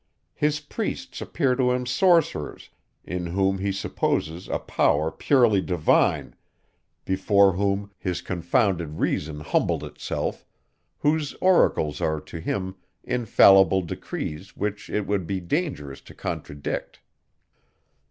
[0.33, 2.71] His priests appear to him sorcerers,
[3.05, 6.33] in whom he supposes a power purely divine,
[7.05, 10.43] before whom his confounded reason humbles itself,
[10.97, 16.99] whose oracles are to him infallible decrees which it would be dangerous to contradict.